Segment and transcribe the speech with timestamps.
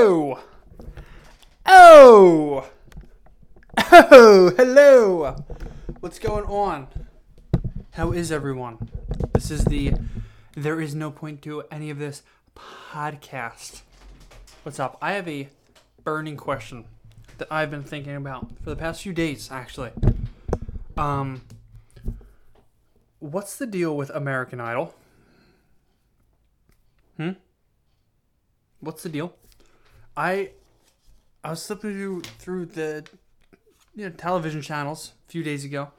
[0.00, 0.40] Oh!
[1.66, 2.70] Oh!
[3.90, 5.44] Oh, hello!
[5.98, 6.86] What's going on?
[7.94, 8.90] How is everyone?
[9.32, 9.94] This is the
[10.54, 12.22] There Is No Point to Any of This
[12.54, 13.80] podcast.
[14.62, 14.98] What's up?
[15.02, 15.48] I have a
[16.04, 16.84] burning question
[17.38, 19.90] that I've been thinking about for the past few days, actually.
[20.96, 21.42] Um,
[23.18, 24.94] what's the deal with American Idol?
[27.16, 27.32] Hmm?
[28.78, 29.34] What's the deal?
[30.18, 30.50] I
[31.44, 33.06] I was flipping through through the
[33.94, 35.92] you know, television channels a few days ago.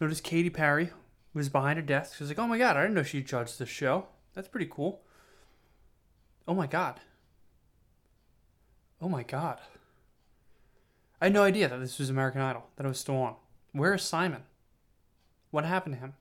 [0.00, 0.90] Noticed Katy Perry
[1.34, 2.16] was behind her desk.
[2.16, 4.06] She was like, "Oh my god, I didn't know she judged this show.
[4.34, 5.02] That's pretty cool."
[6.46, 7.00] Oh my god.
[9.02, 9.58] Oh my god.
[11.20, 13.34] I had no idea that this was American Idol, that it was still on.
[13.72, 14.44] Where is Simon?
[15.50, 16.14] What happened to him?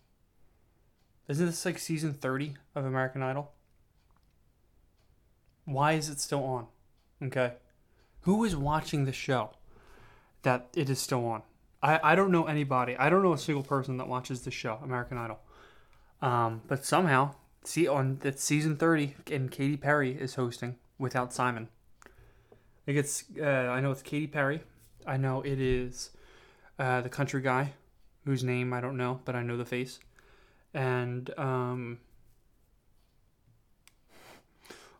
[1.27, 3.51] Isn't this like season 30 of American Idol?
[5.65, 6.67] Why is it still on?
[7.23, 7.53] Okay.
[8.21, 9.51] Who is watching the show
[10.43, 11.43] that it is still on?
[11.81, 12.95] I, I don't know anybody.
[12.97, 15.39] I don't know a single person that watches the show, American Idol.
[16.21, 21.69] Um, but somehow, see on that season 30 and Katy Perry is hosting without Simon.
[22.05, 24.61] I think it's uh, I know it's Katy Perry.
[25.05, 26.11] I know it is
[26.77, 27.73] uh, the country guy
[28.25, 29.99] whose name I don't know, but I know the face.
[30.73, 31.99] And um,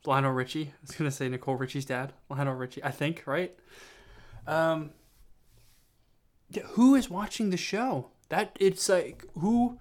[0.10, 0.74] Lionel Richie.
[0.74, 2.84] I was gonna say Nicole Richie's dad, Lionel Richie.
[2.84, 3.56] I think right.
[4.48, 4.90] Um,
[6.70, 8.08] who is watching the show?
[8.30, 9.78] That it's like who.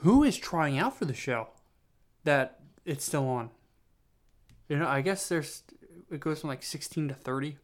[0.00, 1.48] Who is trying out for the show?
[2.24, 3.48] That it's still on.
[4.68, 5.62] You know, I guess there's
[6.10, 7.56] it goes from like sixteen to thirty.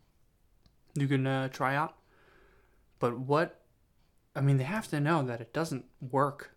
[0.94, 1.94] You can uh, try out,
[2.98, 3.60] but what?
[4.34, 6.56] I mean, they have to know that it doesn't work.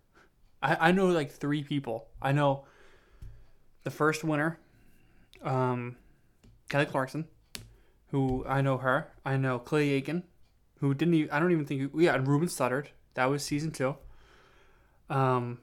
[0.63, 2.07] I I know like three people.
[2.21, 2.63] I know
[3.85, 4.59] the first winner,
[5.43, 5.95] um,
[6.67, 7.25] Kelly Clarkson,
[8.07, 9.11] who I know her.
[9.23, 10.23] I know Clay Aiken,
[10.79, 12.87] who didn't even, I don't even think, yeah, and Ruben Studdard.
[13.13, 13.95] That was season two.
[15.09, 15.59] Um,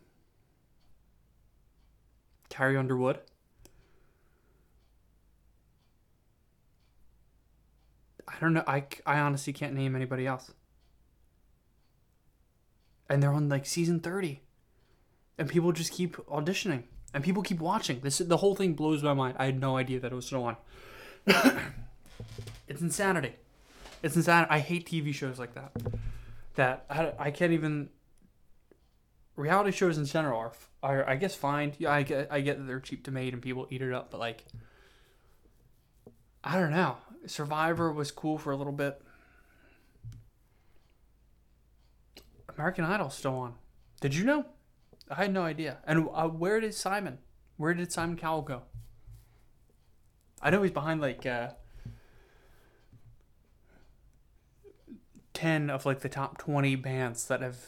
[2.49, 3.19] Carrie Underwood.
[8.29, 8.65] I don't know.
[8.69, 10.53] I, I honestly can't name anybody else.
[13.11, 14.41] And they're on like season 30.
[15.39, 18.01] And people just keep auditioning and people keep watching.
[18.01, 19.37] This the whole thing blows my mind.
[19.39, 20.57] I had no idea that it was still on.
[22.69, 23.35] it's insanity.
[24.03, 24.51] It's insanity.
[24.51, 25.73] I hate TV shows like that.
[26.55, 27.91] That I, I can't even.
[29.35, 30.53] Reality shows in general are,
[30.83, 31.73] are I guess fine.
[31.79, 34.11] Yeah, I get I get that they're cheap to make and people eat it up,
[34.11, 34.45] but like.
[36.45, 36.97] I don't know.
[37.27, 39.01] Survivor was cool for a little bit.
[42.57, 43.55] American Idol's still on.
[44.01, 44.45] Did you know?
[45.13, 45.79] I had no idea.
[45.87, 47.19] And uh, where did Simon?
[47.57, 48.63] Where did Simon Cowell go?
[50.41, 51.51] I know he's behind like uh,
[55.35, 57.59] ten of like the top twenty bands that have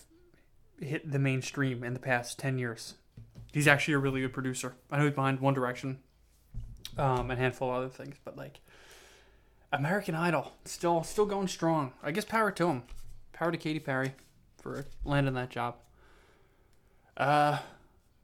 [0.81, 2.95] hit the mainstream in the past ten years.
[3.53, 4.75] He's actually a really good producer.
[4.91, 6.01] I know he's behind One Direction,
[6.99, 8.59] um, and a handful of other things, but like
[9.73, 11.93] American Idol, still still going strong.
[12.03, 12.83] I guess power to him.
[13.33, 14.15] Power to Katy Perry
[14.61, 15.77] for landing that job.
[17.17, 17.59] Uh,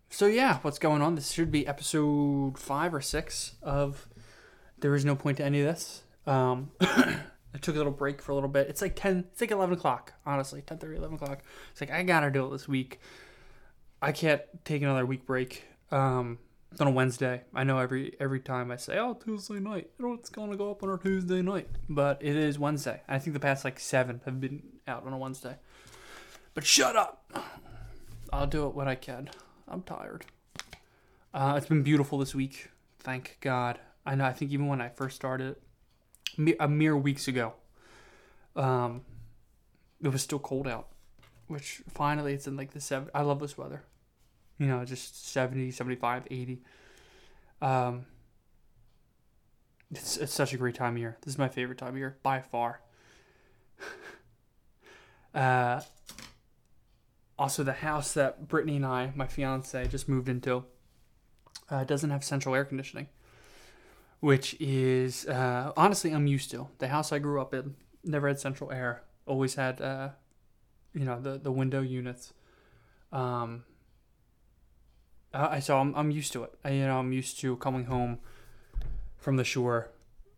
[0.08, 1.14] so yeah, what's going on?
[1.14, 4.08] This should be episode five or six of.
[4.78, 6.02] There is no point to any of this.
[6.26, 8.68] Um, I took a little break for a little bit.
[8.68, 9.24] It's like ten.
[9.32, 10.14] It's like eleven o'clock.
[10.24, 11.42] Honestly, 10, 30, 11 o'clock.
[11.72, 13.00] It's like I gotta do it this week.
[14.02, 15.64] I can't take another week break.
[15.90, 16.38] Um,
[16.78, 17.42] on a Wednesday.
[17.54, 20.70] I know every every time I say, "Oh, Tuesday night," you know it's gonna go
[20.70, 23.02] up on a Tuesday night, but it is Wednesday.
[23.08, 25.56] I think the past like seven have been out on a Wednesday.
[26.54, 27.24] But shut up.
[28.32, 29.30] I'll do it when I can.
[29.68, 30.24] I'm tired.
[31.32, 32.70] Uh, it's been beautiful this week.
[32.98, 33.78] Thank God.
[34.04, 34.24] I know.
[34.24, 35.56] I think even when I first started,
[36.58, 37.54] a mere weeks ago,
[38.56, 39.02] um,
[40.02, 40.88] it was still cold out.
[41.46, 43.10] Which finally, it's in like the seven.
[43.14, 43.82] I love this weather.
[44.58, 46.62] You know, just 70, 75, 80.
[47.62, 48.06] Um,
[49.90, 51.16] it's, it's such a great time of year.
[51.22, 52.80] This is my favorite time of year by far.
[55.34, 55.80] uh,
[57.40, 60.64] also, the house that Brittany and I, my fiance, just moved into,
[61.70, 63.06] uh, doesn't have central air conditioning,
[64.20, 66.68] which is uh, honestly I'm used to.
[66.80, 69.04] The house I grew up in never had central air.
[69.24, 70.10] Always had, uh,
[70.92, 72.34] you know, the the window units.
[73.10, 73.64] Um,
[75.32, 76.52] I so I'm I'm used to it.
[76.62, 78.18] I, you know, I'm used to coming home
[79.16, 79.88] from the shore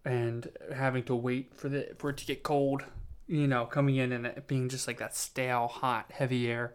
[0.05, 2.85] and having to wait for the for it to get cold.
[3.27, 6.75] You know, coming in and it being just like that stale, hot, heavy air.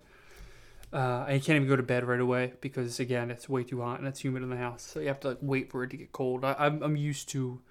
[0.93, 3.99] Uh, you can't even go to bed right away because again, it's way too hot
[3.99, 4.83] and it's humid in the house.
[4.83, 6.45] So you have to like wait for it to get cold.
[6.45, 7.61] I, I'm I'm used to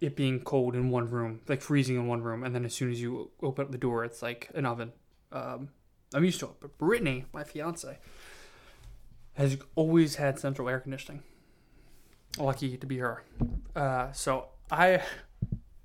[0.00, 2.90] it being cold in one room, like freezing in one room, and then as soon
[2.90, 4.92] as you open up the door, it's like an oven.
[5.32, 5.68] Um,
[6.14, 7.98] I'm used to it, but Brittany, my fiance,
[9.34, 11.22] has always had central air conditioning.
[12.38, 13.22] Lucky to be her.
[13.76, 15.02] Uh, so I,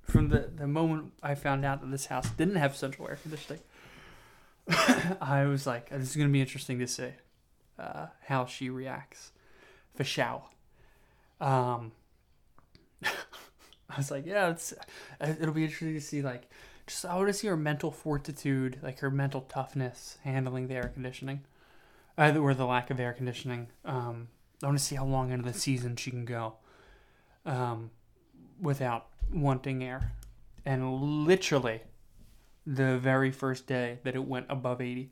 [0.02, 3.62] from the the moment I found out that this house didn't have central air conditioning,
[5.22, 7.12] I was like, this is gonna be interesting to see
[7.78, 9.32] uh, how she reacts.
[9.96, 10.44] For show.
[11.42, 11.92] Um,
[13.04, 14.74] I was like, yeah, it's
[15.20, 16.50] it'll be interesting to see like
[16.88, 20.92] just I want to see her mental fortitude, like her mental toughness handling the air
[20.94, 21.42] conditioning,
[22.18, 23.68] uh, or the lack of air conditioning.
[23.86, 24.30] Um,
[24.64, 26.56] I want to see how long into the season she can go,
[27.46, 27.92] um,
[28.62, 30.14] without wanting air,
[30.66, 31.82] and literally,
[32.76, 35.12] the very first day that it went above eighty,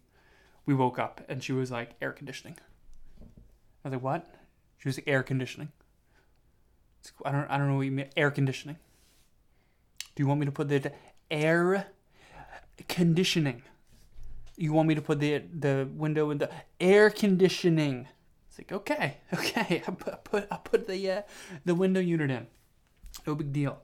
[0.66, 2.58] we woke up and she was like air conditioning.
[3.84, 4.36] I was like, what?
[4.78, 5.72] She was like air conditioning.
[7.26, 8.10] I don't I don't know what you mean.
[8.16, 8.78] Air conditioning.
[10.16, 10.92] Do you want me to put the
[11.32, 11.88] air
[12.88, 13.64] conditioning?
[14.56, 16.50] You want me to put the the window in the
[16.80, 18.08] air conditioning?
[18.50, 19.84] It's like okay, okay.
[19.88, 21.22] I put I put, I put the uh,
[21.66, 22.48] the window unit in.
[23.26, 23.82] No big deal.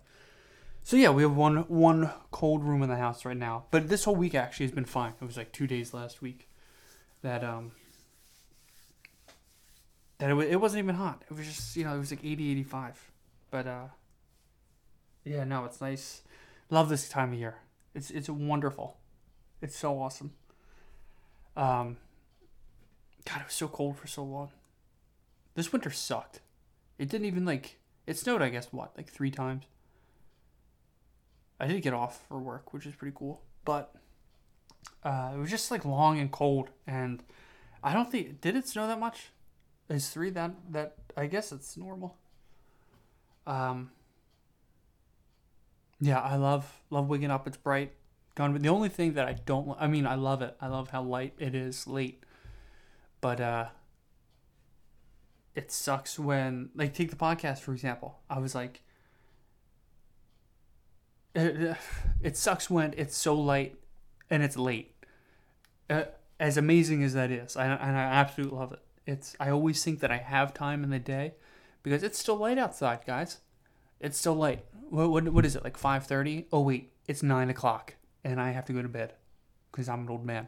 [0.83, 3.65] So yeah, we have one one cold room in the house right now.
[3.71, 5.13] But this whole week actually has been fine.
[5.21, 6.49] It was like two days last week
[7.21, 7.71] that um
[10.17, 11.23] that it, it wasn't even hot.
[11.29, 13.11] It was just you know it was like 80, 85.
[13.49, 13.85] But uh,
[15.23, 16.21] yeah, no, it's nice.
[16.69, 17.57] Love this time of year.
[17.95, 18.97] It's it's wonderful.
[19.61, 20.33] It's so awesome.
[21.55, 21.97] Um,
[23.25, 24.49] God, it was so cold for so long.
[25.55, 26.41] This winter sucked.
[26.97, 28.41] It didn't even like it snowed.
[28.41, 29.63] I guess what like three times.
[31.63, 33.95] I did get off for work, which is pretty cool, but
[35.01, 37.23] uh, it was just like long and cold, and
[37.81, 39.29] I don't think did it snow that much.
[39.89, 42.17] Is three that that I guess it's normal.
[43.47, 43.91] Um,
[46.01, 47.47] yeah, I love love waking up.
[47.47, 47.93] It's bright.
[48.35, 48.61] Gone.
[48.61, 49.77] The only thing that I don't.
[49.79, 50.57] I mean, I love it.
[50.59, 52.23] I love how light it is late.
[53.21, 53.67] But uh,
[55.55, 58.19] it sucks when like take the podcast for example.
[58.29, 58.81] I was like,
[61.35, 61.77] it,
[62.21, 63.75] it sucks when it's so light
[64.29, 64.95] and it's late.
[65.89, 66.03] Uh,
[66.39, 68.79] as amazing as that is, I, and I absolutely love it.
[69.05, 71.33] It's I always think that I have time in the day
[71.83, 73.39] because it's still light outside, guys.
[73.99, 74.65] It's still light.
[74.89, 76.47] What what, what is it like five thirty?
[76.51, 79.13] Oh wait, it's nine o'clock, and I have to go to bed
[79.71, 80.47] because I'm an old man.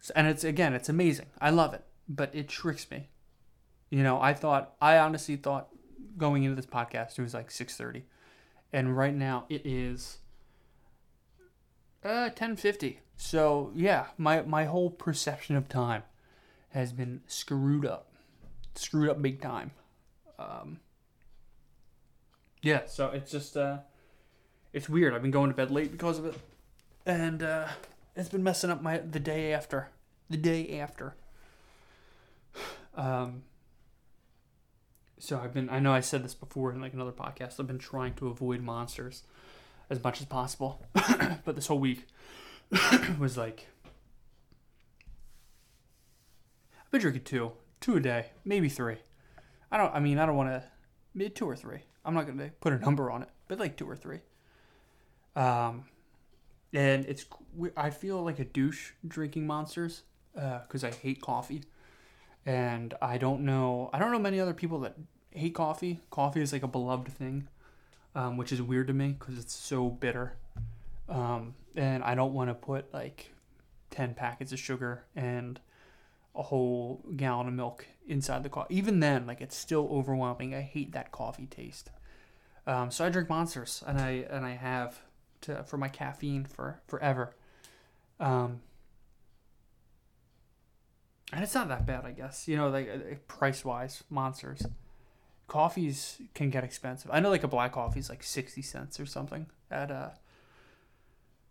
[0.00, 1.26] So, and it's again, it's amazing.
[1.40, 3.08] I love it, but it tricks me.
[3.90, 5.68] You know, I thought I honestly thought
[6.16, 8.04] going into this podcast it was like six thirty,
[8.74, 10.18] and right now it is
[12.04, 13.00] uh ten fifty.
[13.16, 16.02] So yeah, my my whole perception of time
[16.70, 18.10] has been screwed up
[18.74, 19.70] screwed up big time.
[20.38, 20.80] Um,
[22.62, 23.78] yeah, so it's just uh,
[24.72, 25.14] it's weird.
[25.14, 26.34] I've been going to bed late because of it,
[27.06, 27.68] and uh,
[28.16, 29.88] it's been messing up my the day after,
[30.28, 31.14] the day after.
[32.96, 33.42] Um,
[35.24, 35.70] so I've been.
[35.70, 37.58] I know I said this before in like another podcast.
[37.58, 39.22] I've been trying to avoid monsters
[39.90, 40.86] as much as possible,
[41.44, 42.06] but this whole week
[43.18, 43.68] was like
[46.84, 47.52] I've been drinking two
[47.84, 48.96] two a day, maybe three.
[49.70, 49.94] I don't.
[49.94, 50.64] I mean, I don't want to.
[51.14, 51.80] Maybe two or three.
[52.04, 54.20] I'm not gonna put a number on it, but like two or three.
[55.36, 55.84] Um,
[56.72, 57.26] and it's.
[57.76, 61.64] I feel like a douche drinking monsters, because uh, I hate coffee,
[62.46, 63.90] and I don't know.
[63.92, 64.96] I don't know many other people that
[65.38, 66.00] hate coffee.
[66.10, 67.48] Coffee is like a beloved thing,
[68.14, 70.34] um, which is weird to me because it's so bitter.
[71.08, 73.32] Um, and I don't want to put like
[73.90, 75.60] ten packets of sugar and
[76.34, 78.74] a whole gallon of milk inside the coffee.
[78.74, 80.54] Even then, like it's still overwhelming.
[80.54, 81.90] I hate that coffee taste.
[82.66, 85.00] Um, so I drink monsters, and I and I have
[85.42, 87.34] to for my caffeine for forever.
[88.18, 88.60] Um,
[91.32, 92.48] and it's not that bad, I guess.
[92.48, 94.66] You know, like uh, price wise, monsters.
[95.46, 97.10] Coffees can get expensive.
[97.12, 100.10] I know, like a black coffee is like sixty cents or something at uh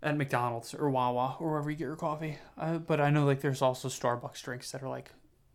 [0.01, 2.37] at McDonald's or Wawa or wherever you get your coffee.
[2.57, 5.11] Uh, but I know like there's also Starbucks drinks that are like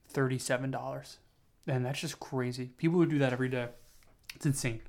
[0.08, 1.18] thirty-seven dollars,
[1.66, 2.70] and that's just crazy.
[2.78, 3.68] People would do that every day.
[4.34, 4.80] It's insane.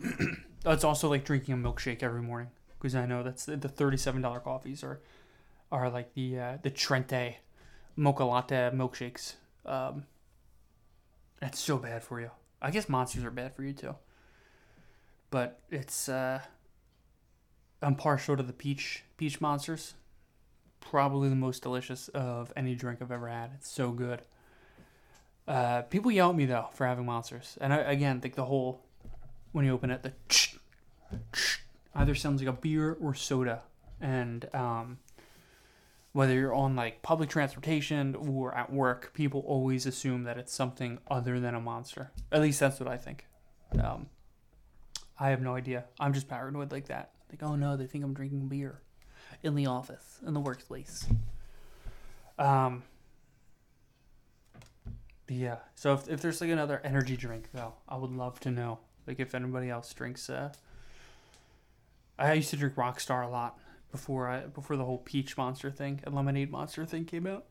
[0.66, 4.22] it's also like drinking a milkshake every morning because I know that's the, the thirty-seven
[4.22, 5.00] dollar coffees are
[5.70, 7.34] are like the uh, the Trenta
[7.96, 9.34] mocha latte milkshakes.
[9.64, 10.04] Um,
[11.40, 12.30] that's so bad for you.
[12.64, 13.94] I guess monsters are bad for you too.
[15.30, 16.40] But it's uh,
[17.82, 19.94] I'm partial to the peach peach monsters.
[20.80, 23.50] Probably the most delicious of any drink I've ever had.
[23.54, 24.22] It's so good.
[25.46, 28.80] Uh, people yell at me though for having monsters, and I, again, think the whole
[29.52, 30.12] when you open it, the
[31.94, 33.62] either sounds like a beer or soda,
[34.00, 34.98] and um,
[36.14, 41.00] whether you're on like public transportation or at work, people always assume that it's something
[41.10, 42.12] other than a monster.
[42.30, 43.26] At least that's what I think.
[43.82, 44.06] Um,
[45.18, 45.86] I have no idea.
[45.98, 47.10] I'm just paranoid like that.
[47.30, 48.80] Like, oh no, they think I'm drinking beer
[49.42, 51.04] in the office, in the workplace.
[52.38, 52.84] Um,
[55.28, 55.56] yeah.
[55.74, 58.78] So if, if there's like another energy drink though, I would love to know.
[59.08, 60.30] Like if anybody else drinks.
[60.30, 60.52] Uh,
[62.16, 63.58] I used to drink Rockstar a lot
[63.94, 67.46] before I before the whole peach monster thing and lemonade monster thing came out.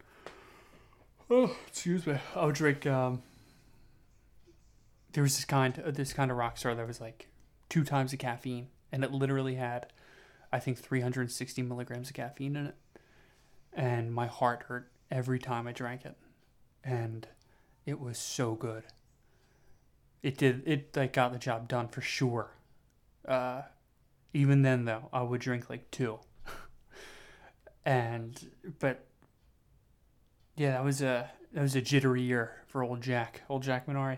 [1.29, 2.17] Oh, excuse me.
[2.35, 2.85] I would drink.
[2.85, 3.23] Um,
[5.13, 7.29] there was this kind of, this kind of Rockstar that was like
[7.69, 9.88] two times the caffeine, and it literally had,
[10.51, 12.75] I think, 360 milligrams of caffeine in it,
[13.71, 16.17] and my heart hurt every time I drank it,
[16.83, 17.25] and
[17.85, 18.83] it was so good.
[20.21, 22.51] It did it like got the job done for sure.
[23.25, 23.62] Uh,
[24.33, 26.19] even then though, I would drink like two
[27.86, 28.50] and
[28.80, 29.06] but
[30.56, 34.18] yeah, that was a that was a jittery year for old Jack, old Jack Minari.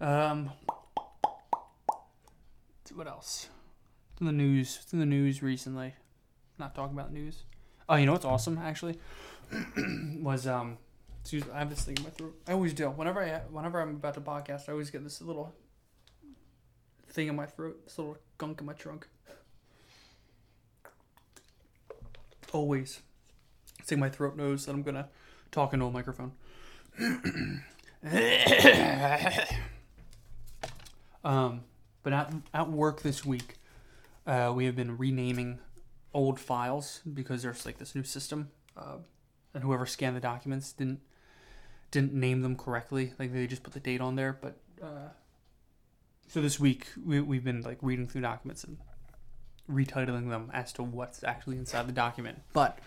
[0.00, 0.50] Um,
[2.94, 3.48] what else?
[4.20, 4.80] In the news.
[4.82, 5.94] It's in the news recently.
[6.58, 7.44] Not talking about news.
[7.88, 8.98] Oh, you know what's awesome actually
[10.20, 10.78] was um.
[11.20, 12.34] Excuse, I have this thing in my throat.
[12.46, 12.88] I always do.
[12.88, 15.54] Whenever I whenever I'm about to podcast, I always get this little
[17.10, 19.08] thing in my throat, this little gunk in my trunk.
[22.54, 23.00] Always.
[23.90, 25.08] Like my throat knows that I'm gonna
[25.50, 26.32] talk into a microphone.
[31.24, 31.62] um,
[32.02, 33.56] but at, at work this week,
[34.26, 35.58] uh, we have been renaming
[36.12, 38.96] old files because there's like this new system, uh,
[39.54, 41.00] and whoever scanned the documents didn't
[41.90, 43.12] didn't name them correctly.
[43.18, 45.08] Like they just put the date on there, but uh,
[46.28, 48.78] so this week we we've been like reading through documents and
[49.70, 52.40] retitling them as to what's actually inside the document.
[52.52, 52.78] But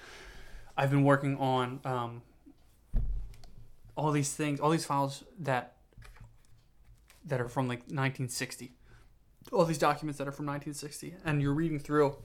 [0.75, 2.21] I've been working on um,
[3.95, 5.73] all these things, all these files that
[7.23, 8.71] that are from like 1960,
[9.51, 12.15] all these documents that are from 1960, and you're reading through,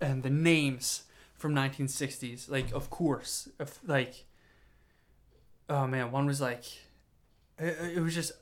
[0.00, 1.04] and the names
[1.36, 4.24] from 1960s, like of course, if like,
[5.68, 6.64] oh man, one was like,
[7.58, 8.32] it, it was just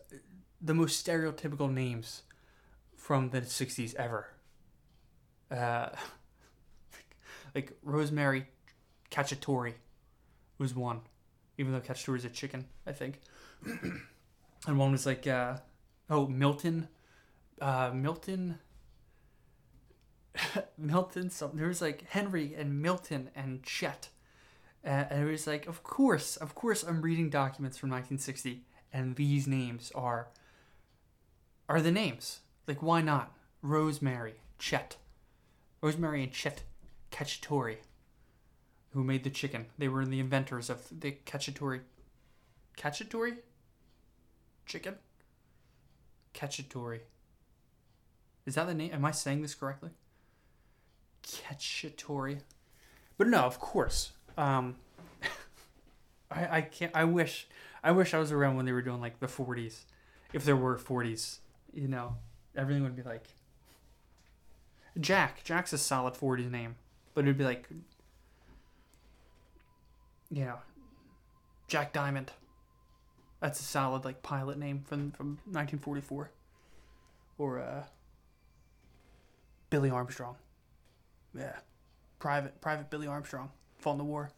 [0.61, 2.23] the most stereotypical names
[2.97, 4.29] from the 60s ever
[5.53, 5.91] uh,
[7.55, 8.47] like Rosemary
[9.11, 9.75] Cacciatore
[10.59, 11.01] was one,
[11.59, 13.21] even though Cacciatore is a chicken, I think.
[14.67, 15.57] and one was like, uh,
[16.09, 16.89] oh, Milton,
[17.61, 18.59] uh, Milton,
[20.79, 21.31] Milton.
[21.31, 21.59] Something.
[21.59, 24.09] There was like Henry and Milton and Chet.
[24.85, 29.15] Uh, and it was like, of course, of course, I'm reading documents from 1960, and
[29.15, 30.29] these names are
[31.69, 32.41] are the names.
[32.67, 33.33] Like, why not?
[33.63, 34.97] Rosemary, Chet,
[35.83, 36.63] Rosemary and Chet
[37.11, 37.77] Cacciatore,
[38.93, 39.67] who made the chicken.
[39.77, 41.81] They were the inventors of the Cacciatore.
[42.79, 43.37] Cacciatore?
[44.65, 44.95] Chicken?
[46.35, 47.01] Cacciatore.
[48.47, 48.93] Is that the name?
[48.95, 49.91] Am I saying this correctly?
[51.25, 52.41] Cacciatore.
[53.19, 54.13] But no, of course.
[54.39, 54.77] Um,
[56.31, 56.93] I, I can't.
[56.95, 57.49] I wish.
[57.85, 59.81] I wish I was around when they were doing like the 40s.
[60.33, 61.39] If there were 40s,
[61.75, 62.15] you know,
[62.57, 63.27] everything would be like
[65.01, 65.43] Jack.
[65.45, 66.77] Jack's a solid 40s name.
[67.15, 67.69] But it'd be like,
[70.31, 70.59] you know,
[71.69, 72.33] Jack Diamond.
[73.41, 76.31] That's a solid like pilot name from from 1944.
[77.39, 77.85] Or uh,
[79.69, 80.37] Billy Armstrong.
[81.37, 81.57] Yeah,
[82.19, 84.31] Private Private Billy Armstrong fought in the war.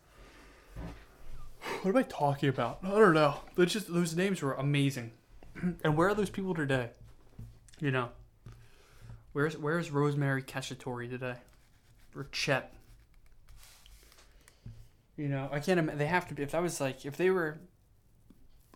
[1.83, 2.79] What am I talking about?
[2.83, 3.37] I don't know.
[3.55, 5.13] But just those names were amazing.
[5.85, 6.91] and where are those people today?
[7.81, 8.09] You know.
[9.35, 11.35] Where's Where's Rosemary Cacciatore today?
[12.17, 12.73] Or Chet?
[15.17, 15.79] You know, I can't.
[15.81, 15.99] imagine.
[15.99, 16.35] They have to.
[16.35, 16.45] Be.
[16.45, 17.59] If that was like, if they were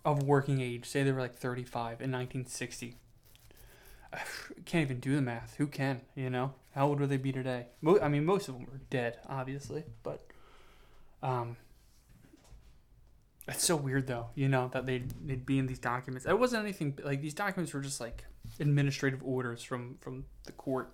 [0.04, 2.96] of working age, say they were like 35 in 1960.
[4.12, 4.18] I
[4.64, 5.54] can't even do the math.
[5.58, 6.00] Who can?
[6.16, 7.66] You know, how old would they be today?
[7.80, 10.26] Mo- I mean, most of them are dead, obviously, but
[11.22, 11.56] um,
[13.46, 14.26] it's so weird though.
[14.34, 16.26] You know that they they'd be in these documents.
[16.26, 18.24] It wasn't anything like these documents were just like
[18.60, 20.92] administrative orders from from the court.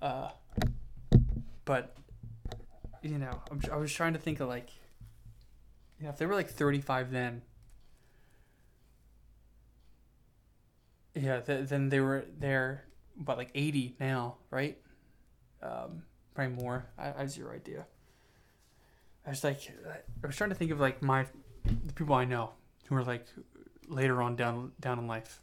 [0.00, 0.30] Uh,
[1.64, 1.96] but
[3.02, 4.70] you know, I'm, I was trying to think of like,
[6.00, 7.42] yeah, if they were like 35 then.
[11.14, 12.84] Yeah, th- then they were they're
[13.20, 14.76] about like 80 now, right?
[15.62, 16.02] Um,
[16.34, 16.86] probably more.
[16.98, 17.86] I, I have zero idea.
[19.26, 19.60] I was like,
[20.22, 21.26] I was trying to think of like my
[21.64, 22.50] the people I know
[22.88, 23.26] who are like
[23.88, 25.40] later on down down in life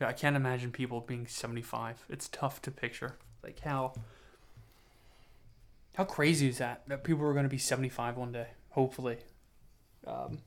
[0.00, 2.04] I can't imagine people being 75.
[2.08, 3.16] It's tough to picture.
[3.42, 3.94] Like how
[5.96, 9.18] how crazy is that that people are going to be 75 one day, hopefully.
[10.06, 10.38] Um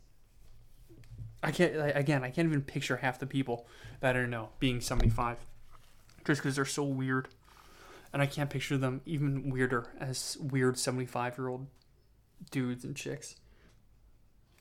[1.44, 3.68] I can't again, I can't even picture half the people
[4.00, 5.38] that I know being 75
[6.26, 7.28] just cuz they're so weird.
[8.14, 11.68] And I can't picture them even weirder as weird 75-year-old
[12.52, 13.38] dudes and chicks.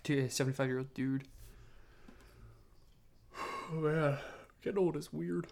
[0.05, 1.29] To a 75-year-old dude.
[3.73, 4.19] Oh man.
[4.63, 5.47] Getting old is weird.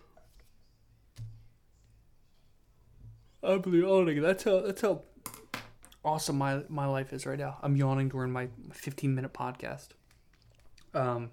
[3.42, 4.20] I'm yawning.
[4.20, 5.02] That's how that's how
[6.04, 7.58] awesome my my life is right now.
[7.62, 9.88] I'm yawning during my 15 minute podcast.
[10.94, 11.30] Um.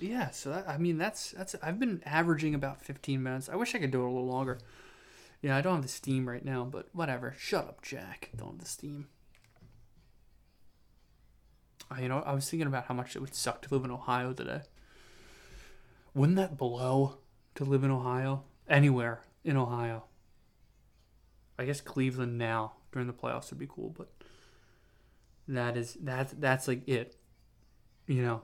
[0.00, 3.48] Yeah, so that, I mean that's that's I've been averaging about 15 minutes.
[3.48, 4.58] I wish I could do it a little longer.
[5.40, 7.34] Yeah, I don't have the steam right now, but whatever.
[7.38, 8.30] Shut up, Jack.
[8.36, 9.08] Don't have the steam.
[12.00, 14.32] You know, I was thinking about how much it would suck to live in Ohio
[14.32, 14.62] today.
[16.14, 17.18] Wouldn't that blow
[17.54, 18.44] to live in Ohio?
[18.68, 20.04] Anywhere in Ohio.
[21.58, 24.10] I guess Cleveland now during the playoffs would be cool, but
[25.48, 27.16] that is that that's like it.
[28.06, 28.42] You know,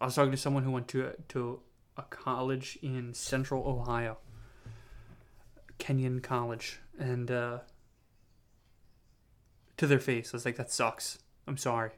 [0.00, 1.60] I was talking to someone who went to a, to
[1.96, 4.18] a college in Central Ohio,
[5.78, 7.58] Kenyon College, and uh,
[9.76, 11.18] to their face, I was like, "That sucks.
[11.46, 11.90] I'm sorry."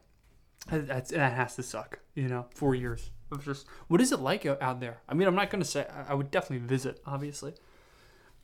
[0.69, 2.01] That's that has to suck.
[2.15, 4.99] You know, four years of just what is it like out there?
[5.09, 7.55] I mean, I'm not gonna say I would definitely visit, obviously,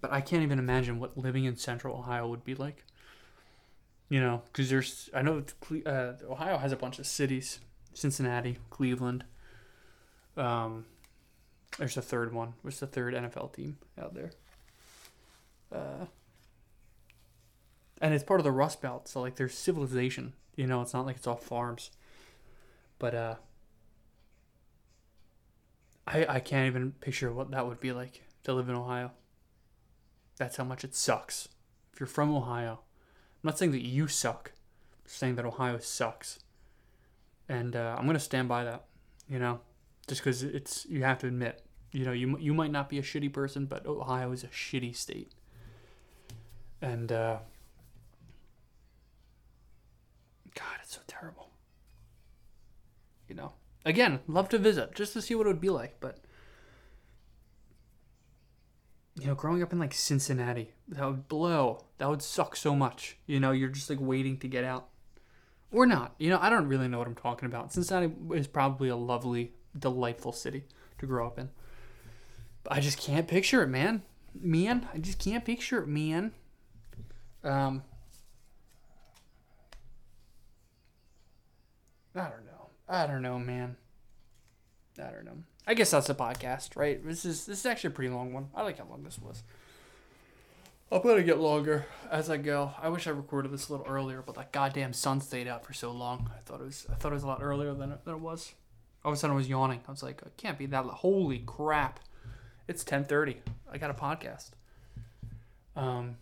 [0.01, 2.85] but I can't even imagine what living in Central Ohio would be like.
[4.09, 5.43] You know, because there's I know
[5.87, 7.61] uh, Ohio has a bunch of cities:
[7.95, 9.25] Cincinnati, Cleveland.
[10.37, 10.87] Um,
[11.79, 12.55] there's a third one.
[12.63, 14.33] What's the third NFL team out there?
[15.75, 16.07] Uh,
[18.01, 20.35] and it's part of the Rust Belt, so like there's civilization.
[20.57, 21.91] You know, it's not like it's all farms.
[23.03, 23.35] But uh,
[26.07, 29.11] I I can't even picture what that would be like to live in Ohio.
[30.37, 31.49] That's how much it sucks.
[31.93, 34.53] If you're from Ohio, I'm not saying that you suck.
[34.55, 36.39] I'm saying that Ohio sucks.
[37.49, 38.85] And uh, I'm gonna stand by that.
[39.29, 39.63] You know,
[40.07, 43.03] just because it's you have to admit, you know, you you might not be a
[43.03, 45.33] shitty person, but Ohio is a shitty state.
[46.81, 47.39] And uh,
[50.55, 51.52] God, it's so terrible
[53.33, 53.53] you know.
[53.87, 56.19] Again, love to visit just to see what it would be like, but
[59.19, 61.87] you know, growing up in like Cincinnati, that would blow.
[61.97, 63.17] That would suck so much.
[63.27, 64.89] You know, you're just like waiting to get out.
[65.71, 66.15] Or not.
[66.19, 67.73] You know, I don't really know what I'm talking about.
[67.73, 70.65] Cincinnati is probably a lovely, delightful city
[70.99, 71.49] to grow up in.
[72.65, 74.03] But I just can't picture it, man.
[74.39, 76.33] Man, I just can't picture it, man.
[77.43, 77.83] Um
[82.15, 82.52] I don't know.
[82.89, 83.77] I don't know, man.
[84.99, 85.39] I don't know.
[85.67, 87.05] I guess that's a podcast, right?
[87.05, 88.49] This is this is actually a pretty long one.
[88.55, 89.43] I like how long this was.
[90.91, 92.73] I'll probably get longer as I go.
[92.81, 95.73] I wish I recorded this a little earlier, but that goddamn sun stayed out for
[95.73, 96.31] so long.
[96.37, 98.21] I thought it was I thought it was a lot earlier than it, than it
[98.21, 98.53] was.
[99.05, 99.81] All of a sudden, I was yawning.
[99.89, 100.85] I was like, it can't be that.
[100.85, 102.01] Holy crap!
[102.69, 103.39] It's ten thirty.
[103.71, 104.51] I got a podcast.
[105.75, 106.17] Um,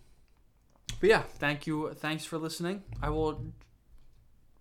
[1.01, 1.93] but yeah, thank you.
[1.95, 2.83] Thanks for listening.
[3.03, 3.53] I will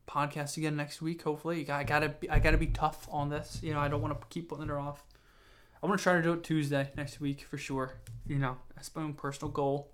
[0.10, 1.22] podcast again next week.
[1.22, 3.60] Hopefully, I gotta be, I gotta be tough on this.
[3.62, 5.04] You know, I don't want to keep putting it off.
[5.82, 7.94] I want to try to do it Tuesday next week for sure.
[8.28, 9.92] You know, that's my own personal goal.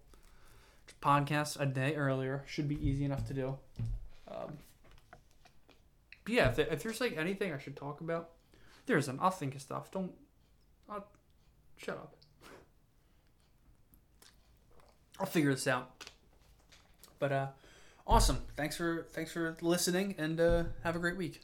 [1.02, 3.58] Podcast a day earlier should be easy enough to do.
[4.28, 4.58] Um,
[6.24, 8.30] but yeah, if, if there's like anything I should talk about,
[8.86, 9.20] there isn't.
[9.22, 9.92] I'll think of stuff.
[9.92, 10.12] Don't.
[10.90, 11.06] I'll
[11.78, 12.16] shut up.
[15.20, 15.92] I'll figure this out.
[17.20, 17.48] But uh
[18.08, 18.42] awesome.
[18.56, 21.42] Thanks for thanks for listening, and uh, have a great week.